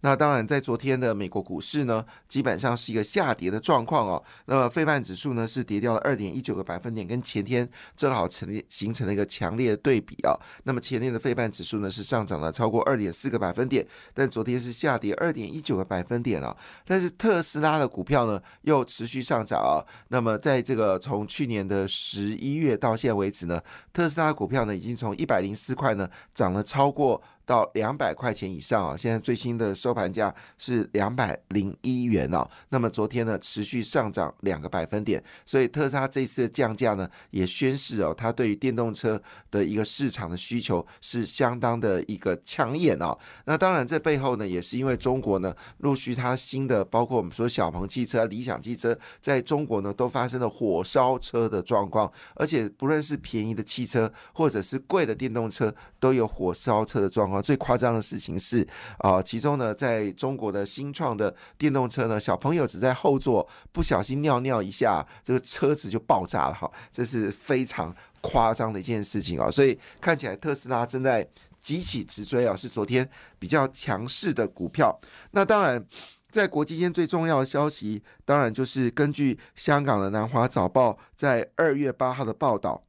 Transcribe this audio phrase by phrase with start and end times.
[0.00, 4.22] 那当然，在昨天的美国股市呢，基本上是一个下跌的状况哦。
[4.44, 10.36] 那么，费半指数呢是跌掉了二点一九个百分点，跟前天正好成立形成了一个强烈的对比啊。
[10.64, 16.54] 那么，前天的费半指数呢是上涨了超过二点四个百分点，但昨天是下跌二点一九个百分点啊。
[16.86, 19.80] 但是特斯拉的股票呢又持续上涨啊。
[20.08, 23.60] 那么，在这个从去年的十一月到现在为止呢，
[23.92, 27.22] 特斯拉股票呢已经从一百零四块呢涨了超过。
[27.46, 28.96] 到两百块钱以上啊！
[28.96, 32.46] 现在最新的收盘价是两百零一元哦。
[32.70, 43.16] 那么昨天呢，持续上涨两个百分点，所以特斯拉这次的降价呢，也宣示哦，它对于电动车的一个市场的需求是相当的一个抢眼哦。
[43.44, 57.35] 那当然，这背后呢，也是因为中国呢，陆续它新的，包括我们说小鹏汽车、理想汽车，在中国呢都发生了火烧车的状况，而且不论是便宜的汽车或者是贵的电动车，都有火烧车的状况。
[57.40, 58.66] 最夸张的事情是，
[58.98, 71.26] 啊，其中呢，在中国的新创的电动车呢，小朋友只在后座不小心尿尿一下，这个车子就爆炸了，哈，这是非常夸张的一件事情啊，所以看起来特斯拉正在
[71.60, 74.98] 急起直追啊，是昨天比较强势的股票。
[75.32, 75.84] 那当然，
[76.30, 82.82] 在国际间最重要的消息，当然就是根据香港的南华早报在二月八号的报道。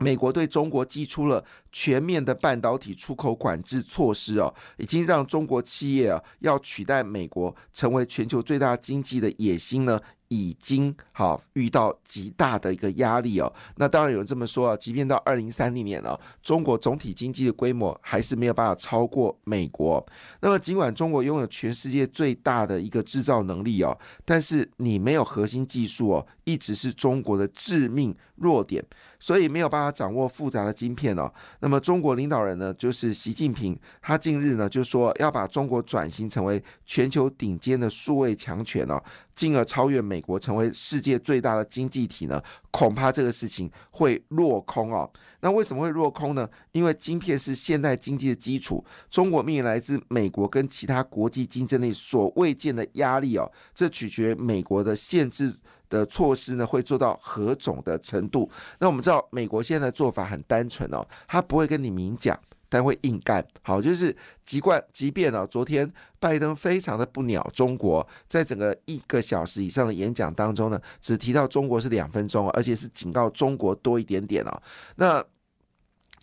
[0.00, 1.44] 美国对中国寄出了
[1.78, 10.00] 全面的半导体出口管制措施哦，已经让中国企业啊要取代美国成为全球最大经济的野心呢。
[10.30, 13.50] 已经好遇到极大的一个压力哦。
[13.76, 20.06] 那当然有人这么说啊，即便到二零三零年了，中国总体经济的规模还是没有办法超过美国。
[20.42, 28.84] 那么尽管中国拥有全世界最大的一个制造能力哦，但是你没有核心技术哦，一直是中国的致命弱点，
[29.18, 31.32] 所以没有办法掌握复杂的晶片哦。
[31.60, 38.98] 那那么中国领导人呢，就是习近平，他近日呢就说要把中国转型成为全球顶尖的数位强权哦。
[39.34, 42.42] 进而超越美国，成为世界最大的经济体呢？
[42.70, 45.08] 恐怕这个事情会落空哦。
[45.40, 46.48] 那为什么会落空呢？
[46.72, 48.82] 因为晶片是现代经济的基础。
[49.10, 53.52] 中国面临来自美国跟其他国际竞争力所未见的压力哦。
[53.74, 55.54] 这取决美国的限制
[55.88, 58.50] 的措施呢，会做到何种的程度？
[58.78, 62.38] 那我们知道，美国现在的做法很单纯哦，他不会跟你明讲。
[62.70, 65.90] 但会硬干，好，就是即惯即便呢，昨天
[66.20, 74.62] 拜登非常的不鸟中国，在整个一个小时以上的演讲当中呢，只提到中国是两分钟，而且是警告中国多一点点哦，
[74.96, 75.24] 那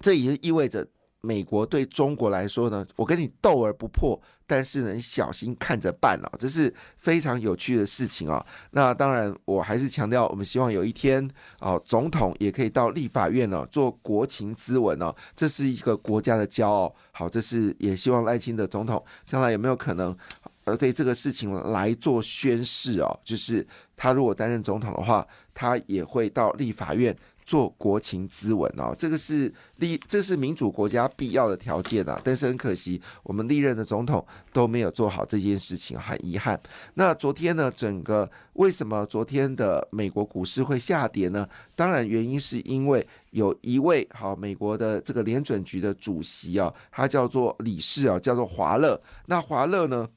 [0.02, 0.88] 这也意味着。
[1.26, 8.46] 美国对中国来说呢，我跟你斗而不破，但是呢，你小心看着办哦，这是非常有趣的事情哦。
[8.72, 11.28] 那当然，我还是强调，我们希望有一天
[11.60, 16.96] 哦，总统也可以到立法院呢做国情咨文哦，这是一个国家的骄傲。
[17.12, 20.16] 好，这是也希望赖清德总统将来有没有可能
[20.66, 23.66] 呃对这个事情来做宣誓哦，就是
[23.96, 27.16] 他如果担任总统的话，他也会到立法院。
[27.46, 32.20] 做国情咨文哦，这个是历，这是民主国家必要的条件啊。
[32.24, 36.60] 但是很可惜，我们历任的总统都没有做好这件事情，很遗憾。
[36.96, 41.48] 那昨天呢，整个为什么昨天的美国股市会下跌呢？
[41.76, 49.00] 当然原因是因为有一位好美国的这个联准局的主席啊，他叫做理事啊，叫做华勒。
[49.28, 50.10] 那华勒呢，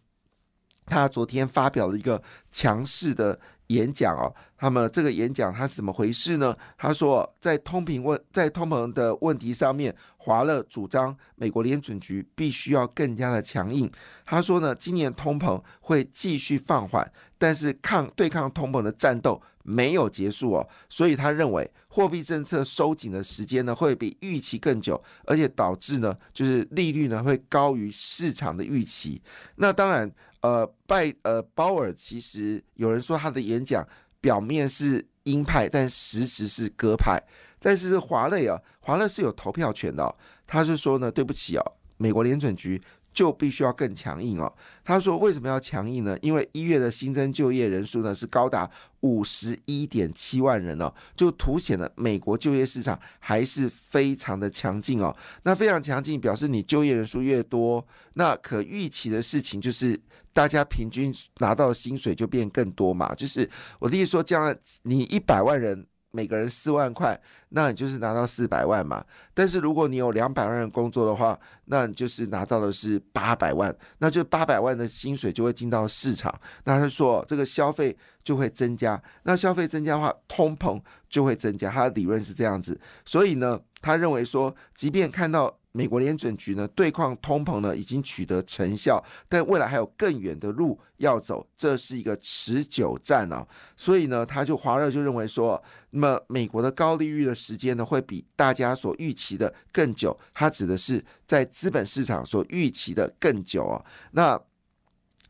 [0.87, 3.39] 他昨天发表了一个强势的。
[3.69, 6.55] 演讲哦，那么这个演讲他是怎么回事呢？
[6.77, 13.91] 他说，在通膨问在通膨的问题上面，华勒主张美国联准局必须要更加的强硬。
[14.25, 29.21] 他说呢，今年通膨会继续放缓，但是抗对抗通膨的战斗没有结束哦，所以他认为货币政策收紧的时间呢会比预期更久，而且导致呢就是利率呢会高于市场的预期。
[29.57, 30.11] 那当然。
[30.41, 33.85] 呃，拜呃鲍尔其实有人说他的演讲
[34.21, 37.21] 表面是鹰派，但实质是鸽派。
[37.59, 40.15] 但是华勒啊，华勒是有投票权的。
[40.47, 42.81] 他是说呢，对不起哦，美国联准局。
[43.19, 44.55] 就必须要更强硬哦。
[44.85, 46.17] 他说：“为什么要强硬呢？
[46.23, 48.71] 因为一月的新增就业人数呢是高达
[49.01, 55.13] 五十一点七万人哦，就凸显了美国就业市场还是非常的强劲哦。
[55.43, 57.85] 那非常强劲，表示你就业人数越多，
[58.15, 60.01] 那可预期的事情就是
[60.33, 63.13] 大家平均拿到薪水就变更多嘛。
[63.17, 63.51] 就是
[63.81, 67.19] 我的意思说，将来你一百万人。”每个人四万块，
[67.51, 69.05] 那你就是拿到四百万嘛。
[69.35, 76.35] 但是如果你有两百万的工作的话，那你就是拿到的是八百万，那就八百万的薪水就会进到市场。
[76.65, 81.71] 那他说这个消费就会增加，那消费增加的话，通膨就会增加。
[81.71, 85.59] 他的理论是这样子，所以呢，他认为说，即便看到。
[85.79, 93.47] 美国联准局呢对抗通膨呢已经取得成效，但未来还有更远的路要走，这是一个持久战啊。
[93.77, 100.19] 所以呢，他就华热就认为说，那么美国的高利率的时间呢会比大家所预期的更久。
[100.35, 103.85] 他指的是在资本市场所预期的更久啊。
[104.11, 104.37] 那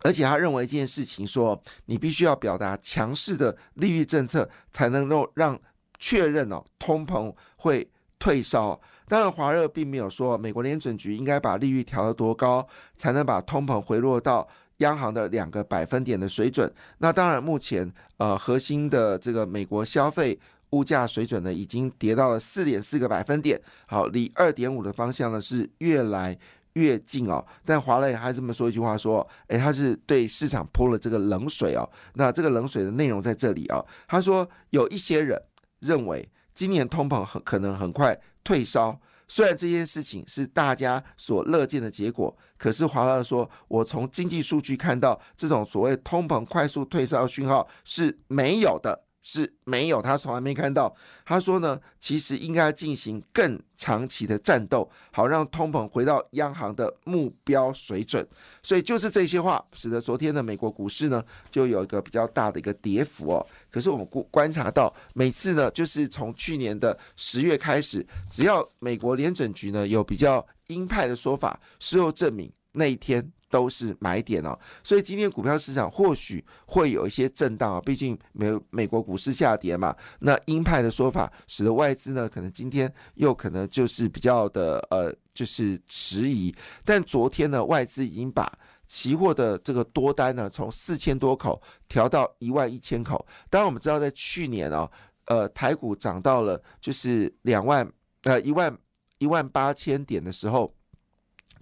[0.01, 5.61] 而且他认为一件事情说，你必须要表达强势的利率政策，才能够让
[5.99, 7.87] 确认哦通膨会。
[8.21, 12.67] 退烧，当然，华热并没有说美国联准局应该把利率调得多高，
[12.97, 14.47] 才能把通膨回落到
[14.79, 16.71] 央行的两个百分点的水准。
[16.99, 20.39] 那当然，目前呃核心的这个美国消费
[20.71, 26.39] 物价水准呢，已经跌到了四点四个百分点，好，离二点五的方向呢是越来
[26.75, 27.45] 越近哦。
[27.65, 31.89] 但华雷还这么说一句话说，诶，他是对市场泼了这个冷水哦。
[32.15, 35.41] 那这个冷水的内容在这里啊，他说有一些人
[35.81, 36.29] 认为。
[36.55, 49.05] 今年通膨很可能很快退烧，虽然这件事情是大家所乐见的结果，可是华乐说，我从经济数据看到这种所谓通膨快速退烧讯号是没有的。
[49.31, 50.97] 是没有，他从来没看到。
[51.23, 58.27] 他说呢，其实应该进行更长期的战斗，好让通膨回到央行的目标水准。
[58.63, 63.47] 所以就是这些话，使得昨天的美国股市呢，就有一个比较大的一个跌幅哦。
[63.71, 73.31] 可是我们观观察到，每次呢，就是从去年的十月开始，只要美国联准局呢有比较鹰派的说法，事后证明那一天。
[73.51, 79.95] 都是买点哦，所以今天股票市场或许会有一些震荡啊，毕竟美美国股市下跌嘛。
[80.21, 86.55] 那鹰派的说法使得外资呢，可能今天又可能就是比较的呃，就是迟疑。
[86.85, 88.51] 但昨天呢，外资已经把
[88.87, 93.27] 期货的这个多单呢，从四千多口调到一万一千口。
[93.51, 94.91] 当然我们知道，在去年哦，
[95.27, 97.91] 呃，台股涨到了就是两万
[98.23, 98.77] 呃一万
[99.19, 100.75] 一万八千点的时候，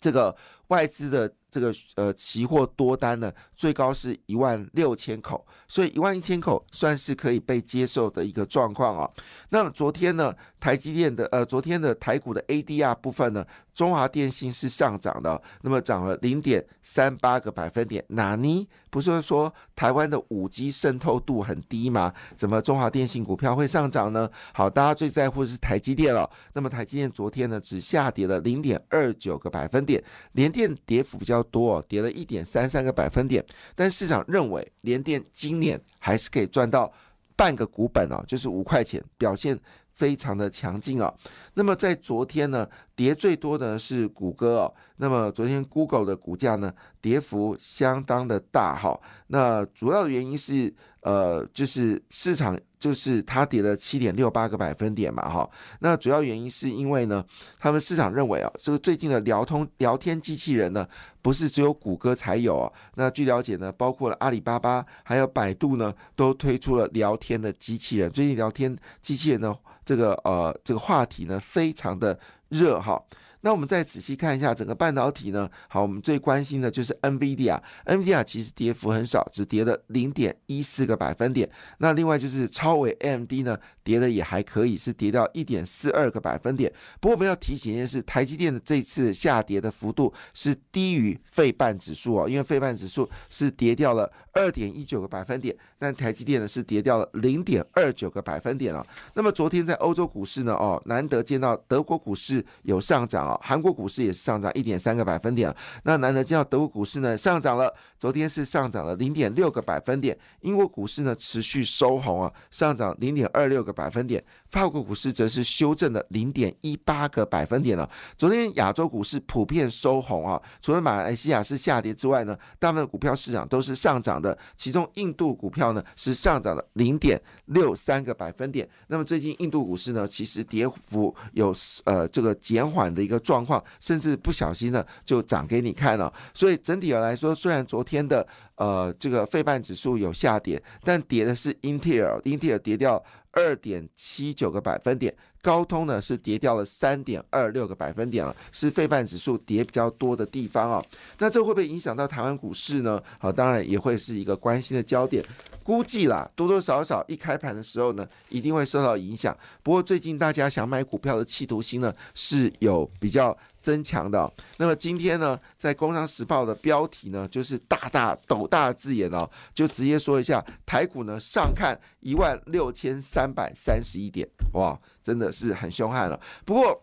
[0.00, 0.36] 这个
[0.68, 1.32] 外资的。
[1.48, 9.08] 这个呃期货多单呢，最高是一万六千口，所以一万一千口算是可以被接受的一个状况啊。
[9.48, 18.04] 那昨天呢，台积电的呃昨天的台股的 ADR 部分呢，中华电信是上涨的，那么涨了零点三八个百分点。
[18.08, 22.12] 哪尼不是说台湾的五 G 渗透度很低吗？
[22.34, 24.28] 怎么中华电信股票会上涨呢？
[24.52, 26.28] 好，大家最在乎的是台积电了。
[26.52, 30.02] 那么台积电昨天呢，只下跌了零点二九个百分点，
[30.32, 31.42] 连电跌幅比较。
[31.50, 33.42] 多哦跌了一点三三个百分点，
[33.74, 36.92] 但市场认为联电今年还是可以赚到
[37.36, 39.58] 半个股本哦，就是五块钱，表现
[39.94, 41.14] 非常的强劲哦。
[41.54, 44.74] 那么在昨天呢，跌最多的是谷歌哦。
[44.96, 48.98] 那么昨天 Google 的股价呢，跌幅相当的大哈。
[49.28, 50.74] 那主要的原因是
[51.06, 52.58] 呃，就是市场。
[52.78, 55.48] 就是它跌了七点六八个百分点嘛，哈，
[55.80, 57.24] 那主要原因是因为呢，
[57.58, 60.86] 他们市场认为啊，这个最近的聊通聊天机器人呢，
[61.22, 62.70] 不是只有谷歌才有啊。
[62.94, 68.10] 那据了解呢，包括了阿里巴巴还有百度呢，都推出了聊天的机器人。
[68.10, 72.16] 最近聊天机器人呢，这个呃这个话题呢，非常的
[72.50, 73.02] 热哈。
[73.42, 75.48] 那我们再仔细看一下整个半导体呢？
[75.68, 81.48] 好，我们最关心的就是 NVIDIA，NVIDIA 其实跌幅很少，只跌了零点一四个百分点。
[81.78, 86.72] 那另外就是超伟 AMD 呢，跌的也还可以，是跌到一点四二个百分点。
[87.00, 98.86] 不过我们要提醒一件事，台积电的这次下跌的幅度是低于费半指数哦，因为费半指数是跌掉了二点一九个百分点，但台积电呢是跌掉了零点二九个百分点了。
[99.14, 103.40] 那么昨天在欧洲股市呢，哦，难得见到德国股市有上涨哦。
[103.42, 105.52] 韩国股市也是上涨一点三个百分点，
[105.84, 110.16] 那难得见到德国股市呢上涨了，昨天是上涨了零点六个百分点。
[110.42, 114.22] 英国股市呢持续收红啊，上涨零点二六个百分点。
[114.50, 117.88] 法国股市则是修正了零点一八个百分点了。
[118.18, 124.25] 昨天亚洲股市普遍收红啊，除了马来西亚是下跌之外呢，大部分股票市场都是上涨的。
[124.56, 128.66] 其中印度股票呢是上涨了零点六三个百分点。
[128.86, 131.52] 那么最近印度股市呢，其实跌幅有
[131.84, 133.20] 呃这个减缓的一个。
[133.26, 143.02] 状况甚至不小心呢就涨给你看了，所以整体来说，虽然昨天的呃这个费半指数有下跌，但跌的是英特尔，英特尔跌掉
[143.36, 150.84] 二点七九个百分点，高通呢是跌掉了三点二六个百分点了，是费半指数跌比较多的地方哦。
[151.18, 153.00] 那这会不会影响到台湾股市呢？
[153.18, 155.22] 好，当然也会是一个关心的焦点。
[155.62, 159.36] 估计啦，多多少少一开盘的时候呢，一定会受到影响。
[159.62, 163.36] 不过最近大家想买股票的企图心呢，是有比较
[163.66, 164.32] 增强的。
[164.58, 176.20] 那么今天呢，在《工商时报》的标题呢，就是大大斗大字眼哦，就直接说一下，台股呢上看一万六千三百三十一点，哇，真的是很凶悍了。
[176.44, 176.80] 不过。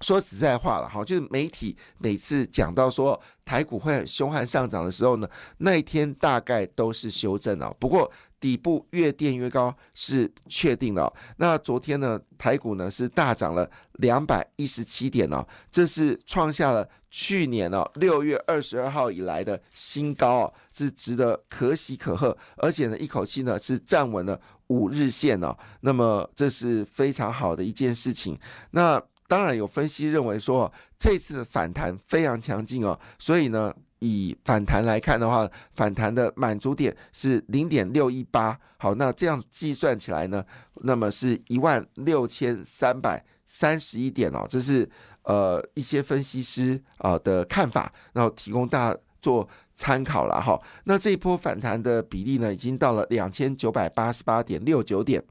[0.00, 7.74] 说实在话了哈，就是媒体每次讲到说台股会很凶悍上涨的时候呢，那一天大概都是修正了。
[7.80, 8.08] 不过
[8.40, 11.12] 底部越垫越高是确定了。
[11.36, 22.36] 那昨天呢，台股呢是大涨了两百一十七点哦，这是创下了去年哦六月二十二号以来的新高哦，是值得可喜可贺。
[22.56, 28.38] 而且呢，一口气呢是站稳了五日线哦，那么这是非常好的一件事情。
[28.70, 38.58] 那当然有分析认为说，这次的反弹非常强劲哦，所以呢，以反弹来看的话，反弹的满足点是零点六一八。
[38.78, 40.44] 好，那这样计算起来呢，
[40.82, 44.88] 那么是一万六千三百三十一点哦，这是
[45.22, 50.60] 呃一些分析师啊的看法，然后提供大家做参考了哈。
[50.84, 55.22] 那这一波反弹的比例呢，已经到了两千九百八十八点六九点。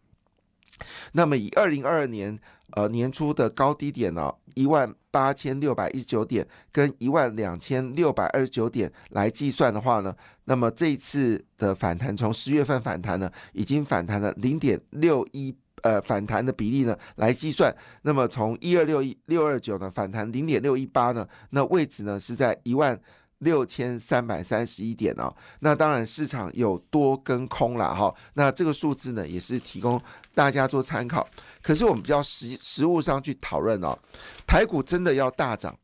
[1.14, 2.38] 那么以二零二二年
[2.72, 10.16] 呃年初的高低点呢，一万八千六百一十九点跟一万两千六百二十九点来计算的话呢，
[10.46, 23.00] 那么这一次的反弹从十月份反弹呢，已经反弹了零点六一呃反弹的比例呢来计算，那么从一二六一六二九呢反弹零点六一八呢，那位置呢是在一万。
[23.39, 30.01] 六千三百三十一点哦，那当然市场有多跟空了哈，那这个数字呢也是提供
[30.34, 31.27] 大家做参考。
[31.62, 33.98] 可是我们比较实实物上去讨论哦，
[34.48, 35.77] 台股真的要大涨，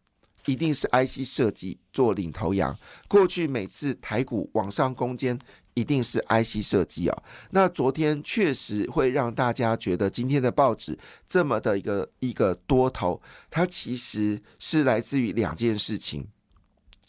[0.47, 2.75] 一定是 IC 设计做领头羊。
[3.07, 5.37] 过去每次台股往上攻坚，
[5.75, 7.23] 一定是 IC 设计啊。
[7.51, 10.97] 那昨天确实会让大家觉得今天的报纸
[11.29, 16.27] 这么的一个一个多头，它其实是来自于两件事情。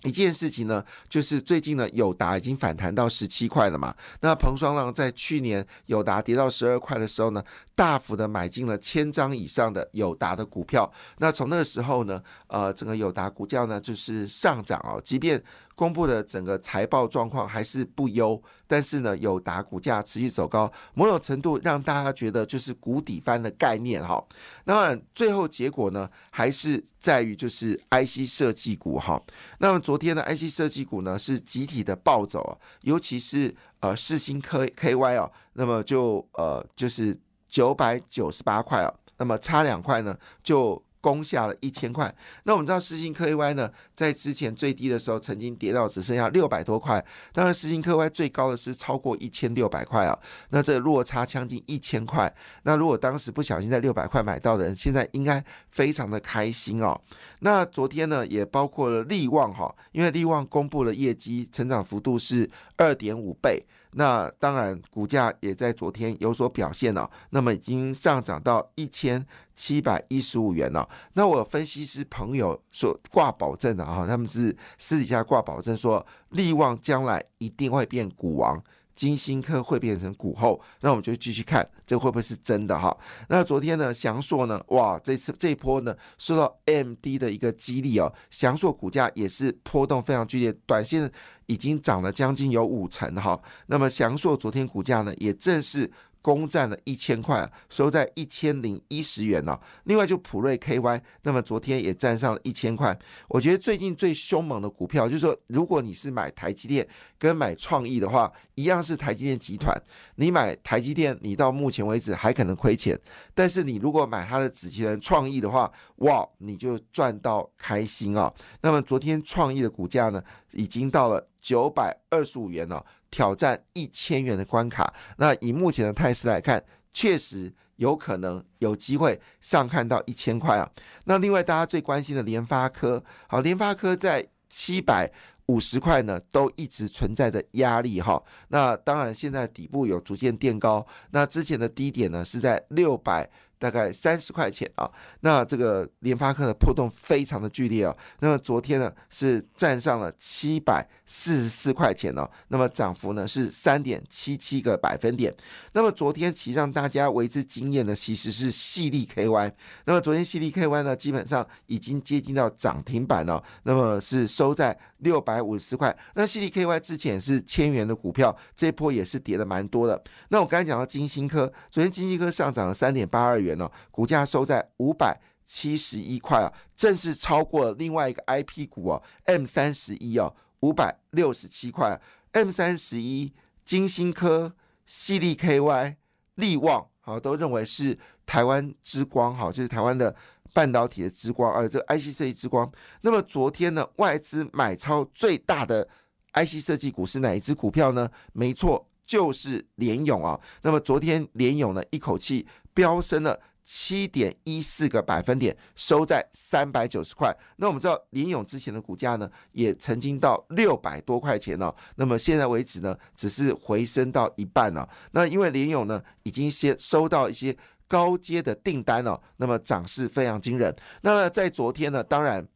[0.05, 3.93] 一件事情呢，就是最近呢，友达已经反弹到十七块了嘛。
[4.21, 7.43] 那彭双浪在去年友达跌到十二块的时候呢，
[7.75, 10.91] 大幅的买进了千张以上的友达的股票。
[11.19, 15.43] 那从那个时候呢，呃，整个友达股价呢就是上涨哦，即便。
[15.77, 24.25] 公布的整个财报状况还是不优，但是呢，友达股价持续走高，某种程度让大家觉得就是谷底翻的概念哈。
[24.67, 29.23] 那么最后结果呢，还是在于就是 IC 设计股哈。
[29.59, 37.15] 那么昨天的 IC 设计股呢是集体的暴走，尤其是呃世星 K KY 哦，那么就呃就是
[37.47, 40.83] 九百九十八块哦，那么差两块呢就。
[41.05, 42.13] 攻下了一千块，
[42.45, 50.19] 那我们知道世星科 Y 呢，在之前最低的时候曾经跌到只剩下六百多块，当然世星科 Y 最高的是超过一千六百块啊，
[50.49, 56.99] 那这落差将近一千块，那如果当时不小心在六百块买到的人，现在应该非常的开心哦。
[57.45, 63.63] 那昨天呢，也包括了利旺哈，因为利旺公布了业绩，成长幅度是二点五倍。
[63.97, 69.25] 那当然，股价也在昨天有所表现了，那么已经上涨到一千
[69.55, 70.89] 七百一十五元了。
[71.13, 78.59] 那我分析师朋友说挂保证的哈，他们是私底下挂保证说，利旺将来一定会变股王。
[78.95, 82.97] 金星科会变成股后，那我们就继续看这会不会是真的哈？
[83.29, 91.11] 那昨天呢，翔硕呢，哇，这次这一波呢，受到 M D 的一个激励哦，翔硕股价也是波动非常剧烈，短线
[91.47, 93.41] 已经涨了将近有五成哈。
[93.67, 95.91] 那么翔硕昨天股价呢，也正是。
[96.25, 99.61] 攻占了一千块，收在一千零一十元哦。
[99.85, 102.99] 另外就普瑞 KY，那么昨天也站上了一千块。
[103.29, 106.89] 我觉得最近最凶猛的股票，就是说，如果你是买台积电
[107.19, 109.79] 跟买创意的话，一样是台积电集团。
[110.15, 112.99] 你买台积电，你到目前为止还可能亏钱，
[113.35, 118.33] 但是你如果买它的子集团创意的话，哇，你就赚到开心啊！
[118.63, 121.29] 那么昨天创意的股价呢，已经到了。
[121.45, 122.83] 九百二十五元哦，
[123.15, 124.93] 挑战一千元的关卡。
[125.19, 126.61] 那以目前的态势来看，
[126.93, 130.69] 确实有可能有机会上看到一千块啊。
[131.05, 135.09] 那另外大家最关心的联发科，好，联发科在七百
[135.47, 138.21] 五十块呢，都一直存在的压力哈。
[138.49, 144.91] 那当然现在底部有逐渐垫高，那之前的低点呢是在六百大概三十块钱啊。
[145.21, 147.97] 那这个联发科的波动非常的剧烈哦。
[148.21, 155.35] 那么昨天呢是站上了七百四十四块钱哦，那么涨幅呢是三点七七个百分点。
[155.73, 159.53] 那么昨天其实让大家为之惊艳的其实是细粒 KY。
[159.85, 165.95] 那么昨天细粒 KY 呢基本上已经接近到涨停板了，那么是收在六百五十块。
[166.15, 170.03] 那细粒 KY 之前是千元的股票，这波也是跌了蛮多的。
[170.29, 182.01] 那我刚才讲到金星科，昨天金星科上涨了三点八二元哦，股价收在五百七十一块啊，正式超过了另外一个 IP 股哦，M 三十一哦，五百六十七块
[182.33, 183.33] ，M 三十一、
[183.65, 184.55] 金星科、
[184.87, 185.97] 细粒 KY、
[186.37, 190.17] 力旺，好，都认为是台湾之光，好，就是台湾的
[190.53, 192.71] 半导体的之光，呃，这 IC 设计之光。
[193.03, 195.87] 那么昨天呢，外资买超最大的
[196.33, 198.11] IC 设计股是哪一只股票呢？
[198.33, 198.89] 没错。
[199.07, 207.35] 就是联勇啊，那么昨天联勇呢一口气飙升了七点一四个百分点，收在三百九十块。
[207.57, 211.75] 那我们知道林勇之前的股价呢，也曾经到六百多块钱哦。
[211.97, 214.87] 那么现在为止呢，只是回升到一半了。
[215.13, 217.57] 那因为林勇呢，已经先收到一些
[217.89, 220.75] 高阶的订单了，那么涨势非常惊人。
[221.01, 222.47] 那么在昨天呢，当然。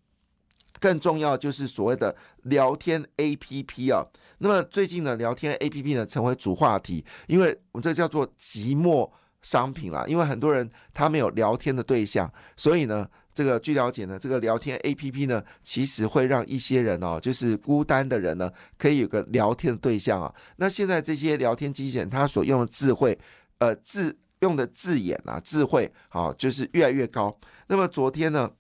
[0.81, 4.07] 更重要就是所谓的聊天 A P P 啊，
[4.39, 9.11] 那么最近呢，聊天 A P P 呢成为主话题，因为我们这叫做寂寞
[9.43, 20.35] 商品啦，因为很多人他没有聊天的对象，所以呢，这个据了解呢，这个聊天 A P P 呢，其实会让一些人哦，就是孤单的人呢，可以有个聊天的对象啊。
[20.57, 23.19] 那现在这些聊天机器人，它所用的智慧，
[23.59, 27.39] 呃，字用的字眼啊，智慧好，就是越来越高。
[27.69, 28.51] 那么昨天呢？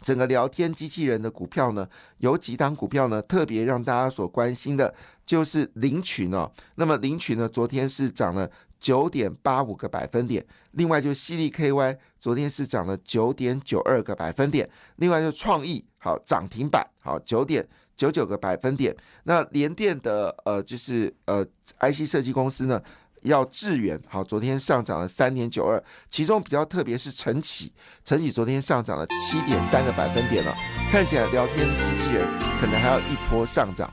[0.00, 1.88] 整个聊天机器人的股票呢，
[2.18, 4.94] 有几档股票呢，特别让大家所关心的，
[5.26, 6.48] 就是领取呢。
[6.76, 8.48] 那么领取呢，昨天是涨了
[8.78, 10.44] 九点八五个百分点。
[10.72, 14.68] 另外就犀利 KY，昨天是涨了九点九二个百分点。
[14.96, 17.66] 另外就创意，好涨停板，好九点
[17.96, 18.94] 九九个百分点。
[19.24, 21.44] 那联电的呃，就是呃
[21.80, 22.82] ，IC 设计公司呢。
[23.22, 27.72] 要致远好，昨天上涨了三点九二，其中比较特别是晨起，
[28.04, 30.54] 晨起昨天上涨了七点三个百分点了，
[30.92, 32.24] 看起来聊天机器人
[32.60, 33.92] 可能还要一波上涨。